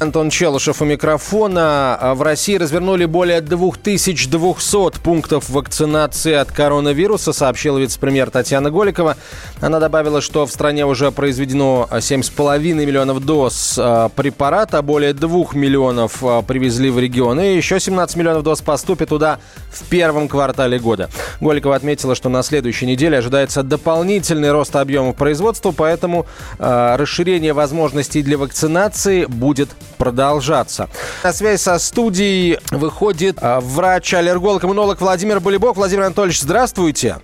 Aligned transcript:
Антон 0.00 0.30
Челышев 0.30 0.80
у 0.80 0.84
микрофона. 0.84 1.96
А 2.00 2.14
В 2.14 2.22
России 2.22 2.56
развернули 2.56 3.04
более 3.04 3.40
2200 3.40 5.00
пунктов 5.00 5.50
вакцинации 5.50 6.34
от 6.34 6.52
коронавируса, 6.52 7.32
сообщила 7.32 7.78
вице-премьер 7.78 8.30
Татьяна 8.30 8.70
Голикова. 8.70 9.16
Она 9.60 9.80
добавила, 9.80 10.20
что 10.20 10.46
в 10.46 10.52
стране 10.52 10.86
уже 10.86 11.10
произведено 11.10 11.88
7,5 11.90 12.74
миллионов 12.74 13.24
доз 13.24 13.76
а, 13.76 14.08
препарата, 14.10 14.82
более 14.82 15.14
2 15.14 15.46
миллионов 15.54 16.22
а, 16.22 16.42
привезли 16.42 16.90
в 16.90 17.00
регионы, 17.00 17.54
и 17.54 17.56
еще 17.56 17.80
17 17.80 18.16
миллионов 18.16 18.44
доз 18.44 18.60
поступит 18.60 19.08
туда 19.08 19.40
в 19.72 19.82
первом 19.88 20.28
квартале 20.28 20.78
года. 20.78 21.10
Голикова 21.40 21.74
отметила, 21.74 22.14
что 22.14 22.28
на 22.28 22.44
следующей 22.44 22.86
неделе 22.86 23.18
ожидается 23.18 23.64
дополнительный 23.64 24.52
рост 24.52 24.76
объемов 24.76 25.16
производства, 25.16 25.72
поэтому 25.76 26.26
расширение 26.58 27.52
возможностей 27.52 28.22
для 28.22 28.38
вакцинации 28.38 29.24
будет 29.24 29.70
продолжаться. 29.96 30.88
На 31.24 31.32
связь 31.32 31.62
со 31.62 31.78
студией 31.78 32.58
выходит 32.70 33.38
э, 33.40 33.60
врач-аллерголог-иммунолог 33.60 35.00
Владимир 35.00 35.40
Болебок. 35.40 35.76
Владимир 35.76 36.04
Анатольевич, 36.04 36.40
здравствуйте. 36.40 37.18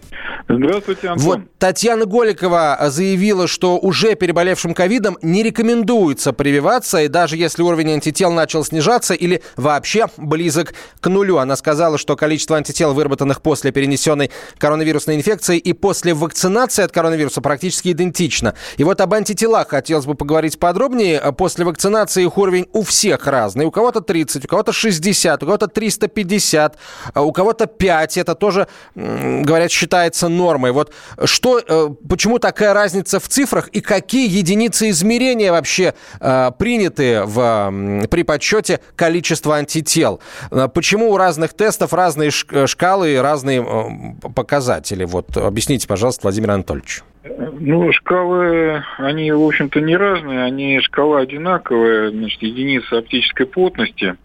Здравствуйте, 0.57 1.09
Антон. 1.09 1.27
Вот 1.27 1.41
Татьяна 1.59 2.07
Голикова 2.07 2.79
заявила, 2.89 3.47
что 3.47 3.79
уже 3.79 4.15
переболевшим 4.15 4.75
ковидом 4.75 5.19
не 5.23 5.43
рекомендуется 5.43 6.33
прививаться, 6.33 7.03
и 7.03 7.09
даже 7.09 7.37
если 7.37 7.63
уровень 7.63 7.93
антител 7.93 8.33
начал 8.33 8.65
снижаться 8.65 9.15
или 9.15 9.43
вообще 9.57 10.07
близок 10.17 10.75
к 11.01 11.09
нулю. 11.09 11.39
Она 11.39 11.57
сказала, 11.57 11.99
что 11.99 12.17
количество 12.17 12.57
антител, 12.57 12.95
выработанных 12.95 13.43
после 13.43 13.73
перенесенной 13.73 14.31
коронавирусной 14.59 15.17
инфекции 15.17 15.59
и 15.59 15.73
после 15.73 16.15
вакцинации 16.15 16.85
от 16.85 16.93
коронавируса, 16.93 17.41
практически 17.41 17.93
идентично. 17.93 18.55
И 18.77 18.85
вот 18.85 19.01
об 19.01 19.15
антителах 19.15 19.69
хотелось 19.69 20.07
бы 20.07 20.15
поговорить 20.15 20.59
подробнее. 20.59 21.21
После 21.37 21.65
вакцинации 21.65 22.25
их 22.25 22.39
уровень 22.39 22.69
у 22.73 22.83
всех 22.83 23.27
разный. 23.27 23.65
У 23.65 23.71
кого-то 23.71 24.01
30, 24.01 24.45
у 24.45 24.49
кого-то 24.49 24.73
60, 24.73 25.43
у 25.43 25.47
кого-то 25.47 25.67
350, 25.67 26.77
а 27.13 27.23
у 27.23 27.33
кого-то 27.33 27.67
5. 27.67 28.19
Это 28.19 28.35
тоже, 28.35 28.69
говорят, 28.95 29.71
считается 29.71 30.29
нормой. 30.29 30.44
Вот 30.73 30.93
что, 31.25 31.59
э, 31.59 31.89
почему 32.09 32.39
такая 32.39 32.75
разница 32.75 33.21
в 33.21 33.29
цифрах 33.29 33.69
и 33.69 33.81
какие 33.81 34.29
единицы 34.29 34.91
измерения 34.91 35.53
вообще 35.53 35.95
э, 36.21 36.51
приняты 36.59 37.23
в, 37.25 38.07
при 38.11 38.23
подсчете 38.23 38.81
количества 38.97 39.57
антител? 39.57 40.21
Э, 40.51 40.69
Почему 40.73 41.13
у 41.13 41.17
разных 41.17 41.55
тестов 41.55 41.93
разные 41.93 42.31
шкалы 42.31 43.15
и 43.15 43.17
разные 43.17 44.17
показатели? 44.35 45.05
Вот 45.05 45.37
объясните, 45.37 45.87
пожалуйста, 45.87 46.23
Владимир 46.25 46.51
Анатольевич. 46.53 47.03
Ну, 47.27 47.91
шкалы, 47.93 48.85
они, 48.99 49.33
в 49.33 49.43
общем-то, 49.43 49.81
не 49.81 49.97
разные, 49.97 50.43
они 50.43 50.79
шкала 50.81 51.21
одинаковая, 51.21 52.11
значит, 52.11 52.43
единица 52.43 52.99
оптической 52.99 53.47
плотности. 53.47 54.17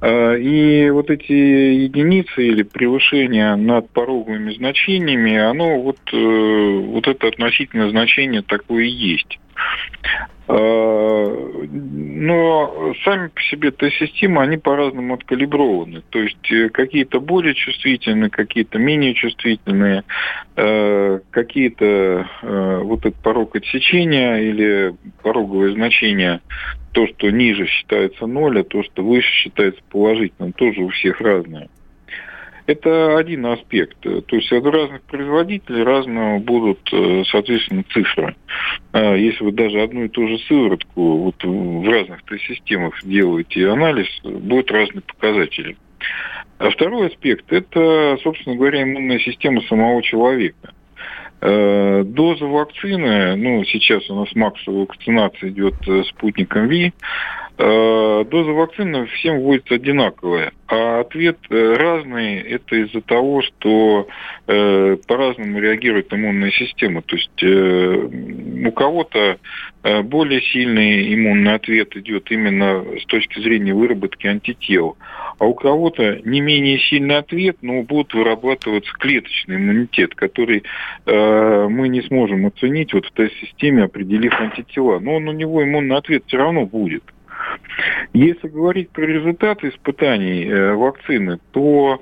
Э, 0.00 0.38
И 0.38 0.88
вот 0.90 1.10
эти 1.10 1.32
единицы 1.32 2.46
или 2.46 2.62
превышение 2.62 3.56
над 3.56 3.90
пороговыми 3.90 4.52
значениями, 4.52 5.36
оно 5.36 5.80
вот, 5.80 5.98
э, 6.12 6.78
вот 6.86 7.08
это 7.08 7.26
относительное 7.26 7.90
значение 7.90 8.42
такое 8.42 8.84
и 8.84 8.88
есть. 8.88 9.40
Э, 10.46 11.66
Но 11.70 12.94
сами 13.04 13.28
по 13.28 13.42
себе 13.42 13.70
тест-системы, 13.70 14.42
они 14.42 14.56
по-разному 14.56 15.14
откалиброваны. 15.14 16.02
То 16.10 16.20
есть 16.20 16.52
э, 16.52 16.68
какие-то 16.70 17.20
более 17.20 17.54
чувствительные, 17.54 18.30
какие-то 18.30 18.78
менее 18.78 19.14
чувствительные, 19.14 20.04
какие-то 21.30 22.28
э, 22.42 22.80
вот 22.82 23.06
этот 23.06 23.20
порог 23.22 23.54
отсечения 23.54 24.38
или 24.38 24.94
пороговое 25.22 25.72
значение, 25.72 26.40
то, 26.92 27.06
что 27.06 27.30
ниже 27.30 27.66
считается 27.66 28.26
ноль, 28.26 28.60
а 28.60 28.64
то, 28.64 28.82
что 28.82 29.04
выше 29.04 29.28
считается 29.30 29.80
положительным, 29.90 30.52
тоже 30.52 30.80
у 30.80 30.88
всех 30.88 31.20
разное. 31.20 31.68
Это 32.66 33.16
один 33.16 33.46
аспект. 33.46 34.00
То 34.00 34.36
есть 34.36 34.52
от 34.52 34.66
разных 34.66 35.02
производителей 35.02 35.84
разного 35.84 36.38
будут, 36.38 36.80
э, 36.92 37.22
соответственно, 37.30 37.84
цифры. 37.92 38.34
Если 38.92 39.44
вы 39.44 39.52
даже 39.52 39.80
одну 39.80 40.04
и 40.04 40.08
ту 40.08 40.26
же 40.26 40.38
сыворотку 40.38 41.18
вот 41.18 41.42
в 41.44 41.88
разных 41.88 42.22
тест-системах 42.24 42.98
делаете 43.04 43.70
анализ, 43.70 44.08
будут 44.24 44.72
разные 44.72 45.02
показатели. 45.02 45.76
А 46.58 46.70
второй 46.70 47.08
аспект– 47.08 47.44
это, 47.52 48.18
собственно 48.22 48.56
говоря, 48.56 48.82
иммунная 48.82 49.18
система 49.20 49.60
самого 49.62 50.02
человека. 50.02 50.72
Э, 51.40 52.02
Доза 52.04 52.46
вакцины, 52.46 53.36
ну, 53.36 53.64
сейчас 53.64 54.10
у 54.10 54.16
нас 54.16 54.34
массовая 54.34 54.80
вакцинация 54.80 55.50
идет 55.50 55.76
э, 55.86 56.02
спутником 56.04 56.66
Ви, 56.66 56.92
доза 57.58 58.52
вакцины 58.52 59.06
всем 59.06 59.40
вводится 59.40 59.74
одинаковая, 59.74 60.52
а 60.68 61.00
ответ 61.00 61.38
э, 61.50 61.74
разный. 61.74 62.36
Это 62.36 62.76
из-за 62.76 63.00
того, 63.00 63.42
что 63.42 64.06
э, 64.46 64.96
по-разному 65.06 65.58
реагирует 65.58 66.12
иммунная 66.12 66.50
система. 66.52 67.02
То 67.02 67.16
есть 67.16 67.42
э, 67.42 68.66
у 68.66 68.70
кого-то 68.72 69.38
э, 69.82 70.02
более 70.02 70.40
сильный 70.42 71.14
иммунный 71.14 71.54
ответ 71.54 71.96
идет 71.96 72.30
именно 72.30 72.84
с 73.00 73.06
точки 73.06 73.40
зрения 73.40 73.74
выработки 73.74 74.26
антител, 74.26 74.96
а 75.38 75.46
у 75.46 75.54
кого-то 75.54 76.20
не 76.24 76.40
менее 76.40 76.78
сильный 76.78 77.16
ответ, 77.16 77.56
но 77.62 77.82
будет 77.82 78.14
вырабатываться 78.14 78.92
клеточный 78.98 79.56
иммунитет, 79.56 80.14
который 80.14 80.64
э, 81.06 81.66
мы 81.68 81.88
не 81.88 82.02
сможем 82.02 82.46
оценить 82.46 82.92
вот 82.92 83.06
в 83.06 83.12
тест-системе, 83.12 83.84
определив 83.84 84.38
антитела. 84.38 84.98
Но 84.98 85.16
он, 85.16 85.28
у 85.28 85.32
него 85.32 85.64
иммунный 85.64 85.96
ответ 85.96 86.24
все 86.26 86.36
равно 86.36 86.66
будет. 86.66 87.02
Если 88.12 88.48
говорить 88.48 88.90
про 88.90 89.06
результаты 89.06 89.68
испытаний 89.68 90.44
э, 90.44 90.74
вакцины, 90.74 91.38
то 91.52 92.00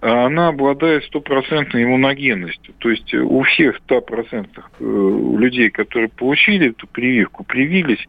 э, 0.00 0.08
она 0.08 0.48
обладает 0.48 1.04
стопроцентной 1.04 1.84
иммуногенностью. 1.84 2.74
То 2.78 2.90
есть 2.90 3.12
у 3.14 3.42
всех 3.42 3.78
100% 3.88 4.46
э, 4.46 5.36
людей, 5.38 5.70
которые 5.70 6.08
получили 6.08 6.70
эту 6.70 6.86
прививку, 6.86 7.44
привились, 7.44 8.04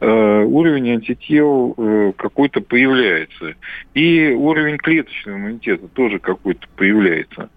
э, 0.00 0.06
уровень 0.06 0.92
антител 0.92 1.74
э, 1.76 2.12
какой-то 2.16 2.60
появляется. 2.60 3.54
И 3.94 4.30
уровень 4.30 4.78
клеточного 4.78 5.36
иммунитета 5.36 5.88
тоже 5.88 6.18
какой-то 6.18 6.66
появляется. 6.76 7.50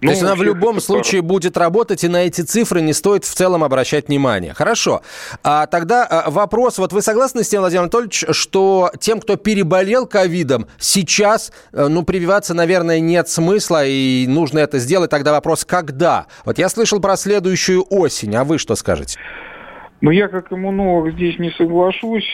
То 0.00 0.08
есть 0.08 0.20
Ну, 0.20 0.28
она 0.28 0.36
в 0.36 0.42
любом 0.42 0.80
случае 0.80 1.22
будет 1.22 1.56
работать, 1.56 2.04
и 2.04 2.08
на 2.08 2.24
эти 2.24 2.42
цифры 2.42 2.82
не 2.82 2.92
стоит 2.92 3.24
в 3.24 3.34
целом 3.34 3.64
обращать 3.64 4.08
внимание. 4.08 4.52
Хорошо. 4.52 5.02
А 5.42 5.66
тогда 5.66 6.04
а, 6.04 6.30
вопрос. 6.30 6.78
Вот 6.78 6.92
вы 6.92 7.00
согласны 7.00 7.44
с 7.44 7.48
тем, 7.48 7.60
Владимир 7.60 7.82
Анатольевич, 7.82 8.24
что 8.30 8.90
тем, 9.00 9.20
кто 9.20 9.36
переболел 9.36 10.06
ковидом, 10.06 10.66
сейчас, 10.78 11.50
э, 11.72 11.88
ну, 11.88 12.02
прививаться, 12.02 12.52
наверное, 12.52 13.00
нет 13.00 13.28
смысла, 13.28 13.86
и 13.86 14.26
нужно 14.26 14.58
это 14.58 14.78
сделать. 14.78 15.10
Тогда 15.10 15.32
вопрос, 15.32 15.64
когда? 15.64 16.26
Вот 16.44 16.58
я 16.58 16.68
слышал 16.68 17.00
про 17.00 17.16
следующую 17.16 17.86
осень, 17.88 18.34
а 18.36 18.44
вы 18.44 18.58
что 18.58 18.76
скажете? 18.76 19.18
Ну, 20.02 20.10
я 20.10 20.28
как 20.28 20.52
иммунолог 20.52 21.12
здесь 21.12 21.38
не 21.38 21.50
соглашусь. 21.52 22.28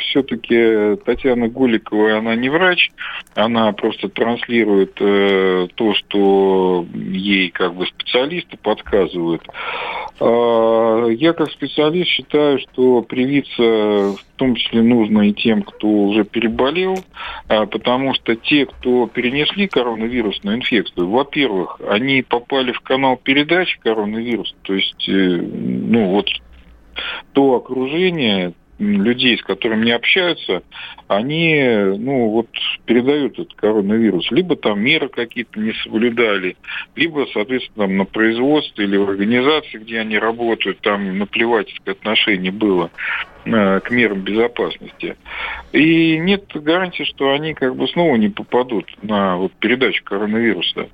Все-таки 0.00 0.96
Татьяна 1.04 1.48
Голикова, 1.48 2.18
она 2.18 2.36
не 2.36 2.50
врач, 2.50 2.90
она 3.34 3.72
просто 3.72 4.08
транслирует 4.08 4.96
э, 5.00 5.68
то, 5.74 5.94
что 5.94 6.84
ей 6.94 7.50
как 7.50 7.74
бы 7.74 7.86
специалисты 7.86 8.58
подсказывают. 8.58 9.42
А, 10.20 11.06
Я 11.08 11.32
как 11.32 11.50
специалист 11.50 12.08
считаю, 12.08 12.58
что 12.58 13.02
привиться 13.02 13.62
в 13.62 14.18
том 14.36 14.54
числе 14.54 14.82
нужно 14.82 15.28
и 15.28 15.32
тем, 15.32 15.62
кто 15.62 15.88
уже 15.88 16.24
переболел, 16.24 16.98
а, 17.48 17.66
потому 17.66 18.14
что 18.14 18.36
те, 18.36 18.66
кто 18.66 19.06
перенесли 19.06 19.66
коронавирусную 19.66 20.58
инфекцию, 20.58 21.08
во-первых, 21.08 21.80
они 21.88 22.22
попали 22.22 22.72
в 22.72 22.80
канал 22.80 23.16
передачи 23.22 23.78
коронавируса, 23.80 24.54
то 24.62 24.74
есть, 24.74 25.08
э, 25.08 25.40
ну 25.90 26.06
вот, 26.06 26.28
то 27.32 27.56
окружение, 27.56 28.54
людей, 28.80 29.36
с 29.36 29.42
которыми 29.42 29.84
не 29.84 29.92
общаются, 29.92 30.62
они, 31.06 31.62
ну, 31.98 32.30
вот 32.30 32.48
передают 32.86 33.38
этот 33.38 33.54
коронавирус. 33.54 34.30
Либо 34.30 34.56
там 34.56 34.80
меры 34.80 35.08
какие-то 35.08 35.60
не 35.60 35.72
соблюдали, 35.84 36.56
либо, 36.96 37.26
соответственно, 37.32 37.86
там, 37.86 37.96
на 37.98 38.04
производстве 38.04 38.84
или 38.84 38.96
в 38.96 39.08
организации, 39.08 39.78
где 39.78 40.00
они 40.00 40.18
работают, 40.18 40.80
там 40.80 41.18
наплевательское 41.18 41.94
отношение 41.94 42.52
было 42.52 42.90
э, 43.44 43.80
к 43.80 43.90
мерам 43.90 44.20
безопасности. 44.22 45.16
И 45.72 46.18
нет 46.18 46.44
гарантии, 46.54 47.04
что 47.04 47.32
они 47.32 47.54
как 47.54 47.76
бы 47.76 47.86
снова 47.88 48.16
не 48.16 48.28
попадут 48.28 48.86
на 49.02 49.36
вот 49.36 49.52
передачу 49.60 50.02
коронавируса. 50.04 50.88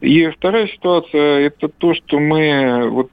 И 0.00 0.26
вторая 0.28 0.68
ситуация– 0.68 1.40
это 1.46 1.68
то, 1.68 1.94
что 1.94 2.18
мы 2.18 2.88
вот 2.90 3.10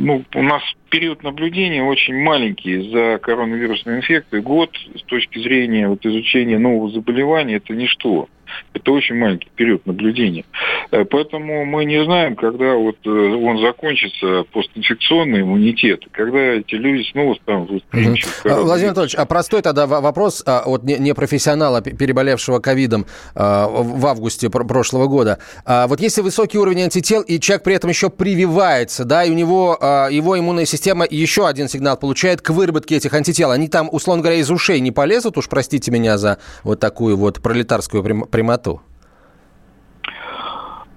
ну, 0.00 0.24
у 0.34 0.42
нас 0.42 0.62
период 0.88 1.22
наблюдения 1.22 1.82
очень 1.82 2.16
маленький 2.16 2.90
за 2.90 3.18
коронавирусной 3.18 3.98
инфекцией. 3.98 4.42
Год 4.42 4.70
с 4.94 5.02
точки 5.02 5.38
зрения 5.38 5.88
вот, 5.88 6.04
изучения 6.06 6.58
нового 6.58 6.90
заболевания– 6.90 7.56
это 7.56 7.74
ничто. 7.74 8.28
Это 8.72 8.92
очень 8.92 9.16
маленький 9.16 9.48
период 9.54 9.86
наблюдения. 9.86 10.44
Э, 10.90 11.04
поэтому 11.04 11.64
мы 11.64 11.84
не 11.84 12.04
знаем, 12.04 12.36
когда 12.36 12.74
вот 12.74 12.96
э, 13.04 13.10
он 13.10 13.58
закончится, 13.60 14.44
постинфекционный 14.52 15.42
иммунитет, 15.42 16.02
когда 16.12 16.38
эти 16.38 16.74
люди 16.74 17.08
снова 17.10 17.34
станут 17.34 17.70
восприимчивы. 17.70 18.30
Угу. 18.44 18.62
Владимир 18.62 18.88
Анатольевич, 18.90 19.14
а 19.14 19.24
простой 19.26 19.62
тогда 19.62 19.86
вопрос 19.86 20.42
а, 20.46 20.62
от 20.66 20.82
непрофессионала, 20.84 21.80
переболевшего 21.80 22.58
ковидом 22.58 23.06
а, 23.34 23.66
в 23.68 24.06
августе 24.06 24.50
прошлого 24.50 25.06
года. 25.06 25.38
А, 25.64 25.86
вот 25.86 26.00
если 26.00 26.20
высокий 26.20 26.58
уровень 26.58 26.82
антител, 26.82 27.22
и 27.22 27.38
человек 27.40 27.64
при 27.64 27.74
этом 27.74 27.90
еще 27.90 28.10
прививается, 28.10 29.04
да, 29.04 29.24
и 29.24 29.30
у 29.30 29.34
него 29.34 29.78
его 30.10 30.38
иммунная 30.38 30.66
система 30.66 31.06
еще 31.08 31.46
один 31.46 31.68
сигнал 31.68 31.96
получает 31.96 32.40
к 32.40 32.50
выработке 32.50 32.96
этих 32.96 33.14
антител, 33.14 33.50
они 33.50 33.68
там, 33.68 33.88
условно 33.90 34.22
говоря, 34.22 34.38
из 34.38 34.50
ушей 34.50 34.80
не 34.80 34.90
полезут, 34.90 35.38
уж 35.38 35.48
простите 35.48 35.90
меня 35.90 36.18
за 36.18 36.38
вот 36.62 36.80
такую 36.80 37.16
вот 37.16 37.40
пролетарскую 37.40 38.02
прямоту? 38.40 38.80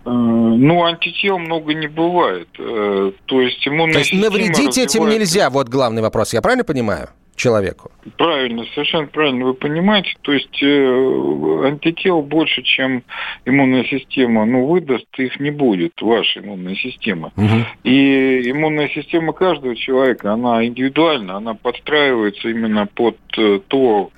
Э, 0.06 0.10
ну, 0.10 0.84
антител 0.84 1.40
много 1.40 1.74
не 1.74 1.88
бывает. 1.88 2.48
Э, 2.58 3.12
то 3.26 3.42
есть 3.42 3.68
иммунная 3.68 3.94
То 3.94 4.00
есть 4.00 4.14
навредить 4.14 4.78
этим 4.78 5.10
нельзя, 5.10 5.50
вот 5.50 5.70
главный 5.70 6.02
вопрос. 6.02 6.34
Я 6.34 6.42
правильно 6.42 6.64
понимаю? 6.64 7.10
человеку. 7.36 7.92
Правильно, 8.18 8.64
совершенно 8.76 9.08
правильно 9.08 9.46
вы 9.46 9.54
понимаете. 9.56 10.16
То 10.22 10.34
есть 10.34 10.62
э, 10.62 11.66
антител 11.66 12.22
больше, 12.22 12.62
чем 12.62 13.04
иммунная 13.46 13.86
система, 13.86 14.46
ну, 14.46 14.68
выдаст, 14.68 15.08
их 15.18 15.40
не 15.40 15.50
будет, 15.50 15.94
ваша 16.00 16.42
иммунная 16.42 16.76
система. 16.76 17.32
Угу. 17.36 17.66
И 17.86 18.52
иммунная 18.52 18.88
система 18.90 19.34
каждого 19.34 19.76
человека, 19.76 20.34
она 20.34 20.64
индивидуальна, 20.64 21.38
она 21.38 21.56
подстраивается 21.56 22.50
именно 22.50 22.86
под 22.86 23.18
э, 23.36 23.60
то, 23.68 24.12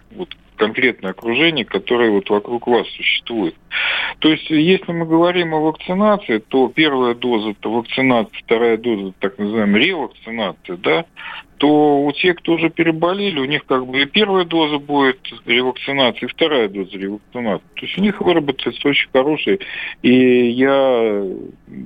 конкретное 0.56 1.12
окружение, 1.12 1.66
которое 1.66 2.12
вот 2.12 2.30
вокруг 2.30 2.68
вас 2.68 2.88
существует. 2.90 3.56
То 4.20 4.30
есть, 4.30 4.50
если 4.50 4.92
мы 4.92 5.06
говорим 5.06 5.54
о 5.54 5.60
вакцинации, 5.60 6.40
то 6.40 6.72
первая 6.74 7.14
доза– 7.16 7.50
это 7.52 7.70
вакцинация, 7.70 8.40
вторая 8.44 8.78
доза– 8.78 9.14
так 9.20 9.38
называемая 9.38 9.82
ревакцинация, 9.82 10.78
да, 10.78 11.06
то 11.58 12.04
у 12.04 12.12
тех, 12.12 12.38
кто 12.38 12.54
уже 12.54 12.70
переболели, 12.70 13.40
у 13.40 13.46
них 13.46 13.66
как 13.66 13.88
бы 13.88 14.02
и 14.02 14.06
первая 14.06 14.46
доза 14.46 14.78
будет 14.78 15.20
ревакцинации, 15.46 16.26
и 16.26 16.30
вторая 16.30 16.68
доза 16.68 16.98
ревакцинации. 16.98 17.66
То 17.76 17.86
есть 17.86 17.98
у 17.98 18.02
них 18.02 18.20
выработается 18.22 18.88
очень 18.88 19.10
хороший, 19.12 19.60
и 20.02 20.50
я, 20.50 21.24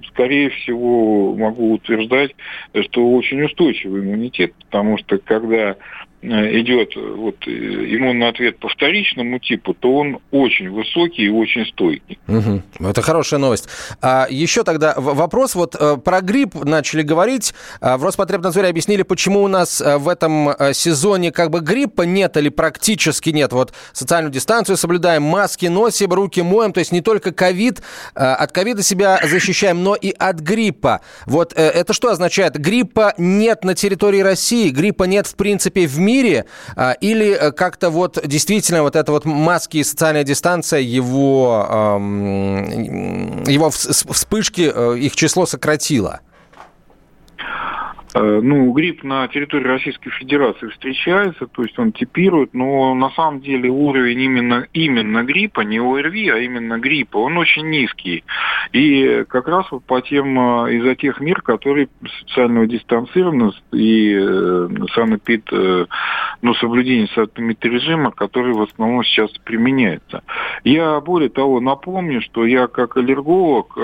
скорее 0.07 0.49
всего, 0.49 1.35
могу 1.35 1.73
утверждать, 1.73 2.35
что 2.81 3.11
очень 3.11 3.43
устойчивый 3.43 4.01
иммунитет, 4.01 4.53
потому 4.65 4.97
что 4.97 5.17
когда 5.19 5.75
идет 6.21 6.97
э, 6.97 6.99
вот 6.99 7.35
э, 7.47 7.51
иммунный 7.51 8.27
ответ 8.27 8.59
по 8.59 8.67
вторичному 8.67 9.39
типу, 9.39 9.73
то 9.73 9.95
он 9.95 10.19
очень 10.31 10.69
высокий 10.69 11.23
и 11.23 11.29
очень 11.29 11.65
стойкий. 11.65 12.19
Угу. 12.27 12.89
Это 12.89 13.01
хорошая 13.01 13.39
новость. 13.39 13.69
А 14.01 14.27
еще 14.29 14.63
тогда 14.63 14.95
вопрос 14.97 15.55
вот 15.55 15.77
про 16.03 16.21
грипп 16.21 16.55
начали 16.55 17.03
говорить. 17.03 17.53
А, 17.79 17.97
в 17.97 18.03
Роспотребнадзоре 18.03 18.67
объяснили, 18.67 19.03
почему 19.03 19.43
у 19.43 19.47
нас 19.47 19.81
в 19.81 20.09
этом 20.09 20.49
сезоне 20.73 21.31
как 21.31 21.51
бы 21.51 21.61
гриппа 21.61 22.01
нет 22.01 22.35
или 22.37 22.49
практически 22.49 23.29
нет. 23.29 23.53
Вот 23.53 23.73
социальную 23.93 24.31
дистанцию 24.31 24.77
соблюдаем, 24.77 25.23
маски 25.23 25.67
носим, 25.67 26.11
руки 26.11 26.41
моем, 26.41 26.73
то 26.73 26.79
есть 26.79 26.91
не 26.91 27.01
только 27.01 27.31
ковид, 27.31 27.81
от 28.13 28.51
ковида 28.51 28.83
себя 28.83 29.19
защищаем, 29.23 29.83
но 29.83 29.95
и 29.95 30.11
от 30.11 30.39
гриппа. 30.39 31.01
Вот 31.25 31.53
это 31.53 31.93
что 31.93 32.09
означает? 32.09 32.57
Гриппа 32.57 33.13
нет 33.17 33.63
на 33.63 33.75
территории 33.75 34.19
России, 34.21 34.69
гриппа 34.69 35.03
нет 35.03 35.27
в 35.27 35.35
принципе 35.35 35.87
в 35.87 35.97
мире 35.99 36.08
мире, 36.09 36.45
а, 36.75 36.93
или 37.01 37.31
э, 37.31 37.51
как-то 37.51 37.89
вот 37.89 38.19
действительно 38.25 38.81
вот 38.83 38.95
эта 38.95 39.11
вот 39.11 39.25
маски 39.25 39.77
и 39.77 39.83
социальная 39.83 40.23
дистанция, 40.23 40.79
его, 40.79 41.97
его 43.47 43.69
вспышки, 43.69 44.71
э, 44.73 44.97
их 44.97 45.15
число 45.15 45.45
сократило? 45.45 46.19
Э, 48.13 48.39
ну, 48.41 48.71
грипп 48.71 49.03
на 49.03 49.27
территории 49.27 49.65
Российской 49.65 50.09
Федерации 50.09 50.67
встречается, 50.69 51.45
то 51.45 51.61
есть 51.61 51.77
он 51.77 51.91
типирует, 51.91 52.53
но 52.53 52.95
на 52.95 53.11
самом 53.11 53.41
деле 53.41 53.69
уровень 53.69 54.21
именно, 54.21 54.65
именно 54.73 55.23
гриппа, 55.23 55.61
не 55.61 55.79
ОРВИ, 55.79 56.29
а 56.29 56.37
именно 56.39 56.79
гриппа, 56.79 57.17
он 57.17 57.37
очень 57.37 57.69
низкий. 57.69 58.23
И 58.73 59.25
как 59.29 59.47
раз 59.47 59.67
вот 59.71 59.83
по 59.85 60.01
тем, 60.01 60.39
э, 60.65 60.77
из-за 60.77 60.95
тех 60.95 61.19
мер, 61.19 61.41
которые 61.43 61.89
социального 62.21 62.65
дистанцированности 62.65 63.61
и 63.73 64.15
э, 64.15 64.69
санэпид, 64.95 65.51
ну, 66.41 66.53
соблюдение 66.55 67.07
режима, 67.61 68.11
который 68.11 68.53
в 68.53 68.61
основном 68.61 69.03
сейчас 69.03 69.29
применяется. 69.43 70.23
Я 70.63 70.99
более 70.99 71.29
того 71.29 71.59
напомню, 71.59 72.21
что 72.21 72.45
я 72.45 72.67
как 72.67 72.97
аллерголог 72.97 73.77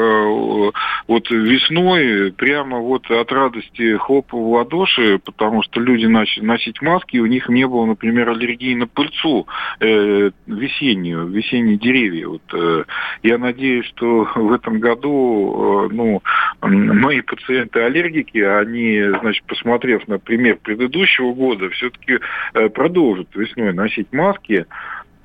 вот 1.08 1.30
весной 1.30 2.32
прямо 2.32 2.80
вот 2.80 3.10
от 3.12 3.32
радости 3.32 3.98
хлопал 4.16 4.44
в 4.44 4.50
ладоши, 4.52 5.20
потому 5.24 5.64
что 5.64 5.80
люди 5.80 6.06
начали 6.06 6.46
носить 6.46 6.82
маски, 6.82 7.18
и 7.18 7.20
у 7.20 7.26
них 7.26 7.50
не 7.50 7.68
было, 7.68 7.86
например, 7.86 8.30
аллергии 8.30 8.76
на 8.76 8.88
пыльцу 8.88 9.48
э, 9.80 10.32
весеннюю, 10.48 11.28
весенние 11.28 11.78
деревья. 11.78 12.28
Вот, 12.28 12.42
э, 12.54 12.84
я 13.24 13.38
надеюсь, 13.38 13.86
что 13.88 14.28
в 14.36 14.54
этом 14.54 14.80
году 14.80 15.88
э, 15.90 15.94
ну, 15.94 16.22
мои 16.62 17.22
пациенты-аллергики, 17.22 18.40
они, 18.40 19.02
значит, 19.20 19.44
посмотрев 19.46 20.08
на 20.08 20.20
пример 20.20 20.58
предыдущего 20.62 21.34
года, 21.34 21.70
все-таки 21.70 22.20
э, 22.54 22.70
продолжат 22.70 23.28
весной 23.36 23.74
носить 23.74 24.12
маски, 24.14 24.66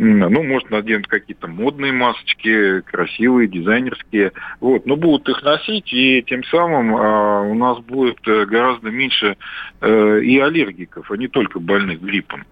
ну, 0.02 0.42
может, 0.42 0.70
наденут 0.70 1.08
какие-то 1.08 1.46
модные 1.46 1.92
масочки, 1.92 2.80
красивые, 2.80 3.48
дизайнерские. 3.48 4.32
Вот. 4.58 4.86
Но 4.86 4.96
будут 4.96 5.28
их 5.28 5.42
носить, 5.42 5.92
и 5.92 6.22
тем 6.22 6.42
самым 6.44 6.96
а, 6.96 7.42
у 7.42 7.54
нас 7.54 7.78
будет 7.80 8.16
э, 8.26 8.46
гораздо 8.46 8.88
меньше 8.88 9.36
а, 9.82 10.16
и 10.16 10.38
аллергиков, 10.38 11.10
а 11.10 11.16
не 11.16 11.28
только 11.28 11.60
больных 11.60 12.00
гриппом. 12.00 12.46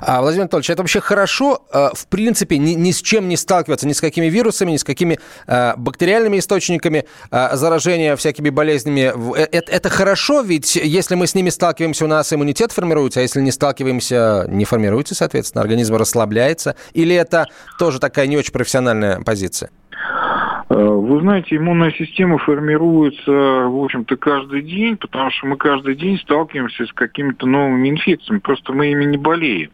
А, 0.00 0.22
Владимир 0.22 0.44
Анатольевич, 0.44 0.70
это 0.70 0.82
вообще 0.82 1.00
хорошо, 1.00 1.66
а, 1.70 1.90
в 1.94 2.08
принципе, 2.08 2.56
ни, 2.56 2.70
ни 2.70 2.92
с 2.92 3.02
чем 3.02 3.28
не 3.28 3.36
сталкиваться, 3.36 3.86
ни 3.86 3.92
с 3.92 4.00
какими 4.00 4.26
вирусами, 4.26 4.70
ни 4.70 4.78
с 4.78 4.84
какими 4.84 5.18
а, 5.46 5.74
бактериальными 5.76 6.38
источниками 6.38 7.04
а, 7.30 7.56
заражения 7.56 8.16
всякими 8.16 8.48
болезнями. 8.48 9.12
Это, 9.38 9.70
это 9.70 9.90
хорошо, 9.90 10.40
ведь 10.40 10.76
если 10.76 11.14
мы 11.14 11.26
с 11.26 11.34
ними 11.34 11.50
сталкиваемся, 11.50 12.06
у 12.06 12.08
нас 12.08 12.32
иммунитет 12.32 12.72
формируется, 12.72 13.20
а 13.20 13.22
если 13.22 13.42
не 13.42 13.50
сталкиваемся, 13.50 14.46
не 14.48 14.64
формируется, 14.64 15.14
соответственно, 15.14 15.60
организм 15.60 15.96
расслабляется. 15.96 16.74
Или 16.92 17.14
это 17.14 17.46
тоже 17.78 17.98
такая 17.98 18.26
не 18.26 18.36
очень 18.36 18.52
профессиональная 18.52 19.20
позиция? 19.20 19.70
Э, 20.68 20.74
вы 20.74 21.20
знаете, 21.20 21.56
иммунная 21.56 21.92
система 21.92 22.38
формируется, 22.38 23.30
в 23.30 23.84
общем-то, 23.84 24.16
каждый 24.16 24.62
день, 24.62 24.96
потому 24.96 25.30
что 25.30 25.46
мы 25.46 25.56
каждый 25.56 25.94
день 25.94 26.18
сталкиваемся 26.18 26.86
с 26.86 26.92
какими-то 26.92 27.46
новыми 27.46 27.90
инфекциями, 27.90 28.40
просто 28.40 28.72
мы 28.72 28.90
ими 28.90 29.04
не 29.04 29.16
болеем. 29.16 29.70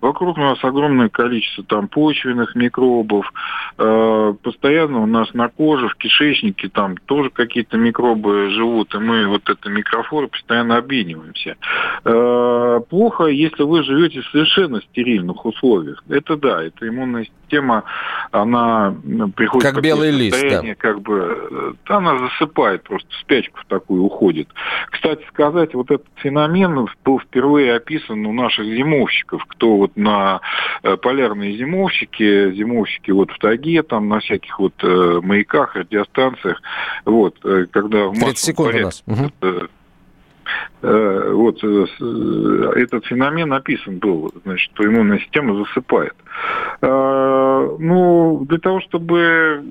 Вокруг 0.00 0.38
у 0.38 0.40
нас 0.40 0.58
огромное 0.62 1.10
количество 1.10 1.62
там 1.64 1.88
почвенных 1.88 2.54
микробов, 2.54 3.30
э, 3.76 4.34
постоянно 4.42 5.02
у 5.02 5.06
нас 5.06 5.34
на 5.34 5.48
коже, 5.48 5.88
в 5.88 5.96
кишечнике 5.96 6.70
там 6.70 6.96
тоже 6.96 7.28
какие-то 7.28 7.76
микробы 7.76 8.48
живут, 8.50 8.94
и 8.94 8.98
мы 8.98 9.26
вот 9.26 9.48
это 9.48 9.68
микрофоры 9.68 10.28
постоянно 10.28 10.78
обмениваемся. 10.78 11.56
Э, 12.04 12.80
плохо, 12.88 13.26
если 13.26 13.62
вы 13.62 13.82
живете 13.82 14.22
в 14.22 14.28
совершенно 14.28 14.80
стерильных 14.80 15.44
условиях. 15.44 16.02
Это 16.08 16.36
да, 16.38 16.62
это 16.62 16.88
иммунная 16.88 17.26
система, 17.42 17.84
она 18.30 18.94
приходит... 19.36 19.70
Как 19.70 19.82
белый 19.82 20.10
лист 20.10 20.29
состояние, 20.30 20.74
да. 20.74 20.80
как 20.80 21.00
бы, 21.02 21.48
э, 21.50 21.72
она 21.86 22.18
засыпает, 22.18 22.82
просто 22.82 23.08
в 23.10 23.16
спячку 23.20 23.58
в 23.60 23.66
такую 23.66 24.02
уходит. 24.02 24.48
Кстати 24.90 25.24
сказать, 25.28 25.74
вот 25.74 25.90
этот 25.90 26.08
феномен 26.16 26.88
был 27.04 27.18
впервые 27.20 27.74
описан 27.74 28.24
у 28.26 28.32
наших 28.32 28.66
зимовщиков, 28.66 29.44
кто 29.46 29.76
вот 29.76 29.96
на 29.96 30.40
э, 30.82 30.96
полярные 30.96 31.56
зимовщики, 31.56 32.52
зимовщики 32.52 33.10
вот 33.10 33.30
в 33.30 33.38
тайге, 33.38 33.82
там 33.82 34.08
на 34.08 34.20
всяких 34.20 34.58
вот 34.58 34.74
э, 34.82 35.20
маяках, 35.22 35.76
радиостанциях, 35.76 36.60
вот, 37.04 37.38
когда 37.70 38.08
в 38.08 38.14
30 38.14 38.38
секунд 38.38 38.68
порядке, 38.72 39.02
у 39.06 39.12
нас. 39.12 39.32
Угу 39.42 39.68
э, 40.82 41.32
вот 41.32 41.62
этот 41.62 43.06
феномен 43.06 43.52
описан 43.52 43.98
был, 43.98 44.32
значит, 44.44 44.70
что 44.72 44.84
иммунная 44.84 45.18
система 45.20 45.54
засыпает. 45.64 46.14
Ну, 46.82 48.46
для 48.48 48.58
того, 48.58 48.80
чтобы 48.80 49.62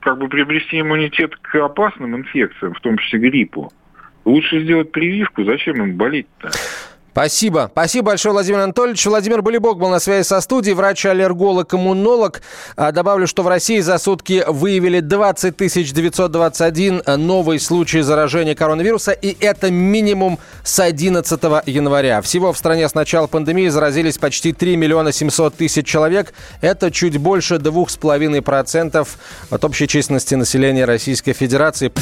как 0.00 0.18
бы 0.18 0.28
приобрести 0.28 0.80
иммунитет 0.80 1.36
к 1.36 1.54
опасным 1.56 2.16
инфекциям, 2.16 2.74
в 2.74 2.80
том 2.80 2.98
числе 2.98 3.20
гриппу, 3.20 3.72
лучше 4.24 4.62
сделать 4.62 4.92
прививку. 4.92 5.44
Зачем 5.44 5.82
им 5.82 5.96
болеть-то? 5.96 6.50
Спасибо. 7.12 7.68
Спасибо 7.72 8.06
большое, 8.06 8.32
Владимир 8.32 8.60
Анатольевич. 8.60 9.04
Владимир 9.06 9.42
Болебок 9.42 9.78
был 9.78 9.88
на 9.88 9.98
связи 9.98 10.26
со 10.26 10.40
студией, 10.40 10.74
врач-аллерголог, 10.74 11.74
иммунолог. 11.74 12.40
А, 12.76 12.92
добавлю, 12.92 13.26
что 13.26 13.42
в 13.42 13.48
России 13.48 13.80
за 13.80 13.98
сутки 13.98 14.44
выявили 14.46 15.00
20 15.00 15.56
921 15.56 17.02
новый 17.16 17.58
случай 17.58 18.00
заражения 18.02 18.54
коронавируса, 18.54 19.12
и 19.12 19.36
это 19.40 19.70
минимум 19.70 20.38
с 20.62 20.78
11 20.78 21.40
января. 21.66 22.22
Всего 22.22 22.52
в 22.52 22.58
стране 22.58 22.88
с 22.88 22.94
начала 22.94 23.26
пандемии 23.26 23.68
заразились 23.68 24.18
почти 24.18 24.52
3 24.52 24.76
миллиона 24.76 25.12
700 25.12 25.56
тысяч 25.56 25.86
человек. 25.86 26.32
Это 26.60 26.90
чуть 26.90 27.18
больше 27.18 27.56
2,5% 27.56 29.08
от 29.50 29.64
общей 29.64 29.88
численности 29.88 30.34
населения 30.36 30.84
Российской 30.84 31.32
Федерации. 31.32 31.92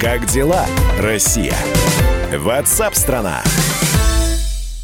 Как 0.00 0.26
дела, 0.26 0.66
Россия? 1.00 1.54
WhatsApp 2.36 2.94
страна. 2.94 3.42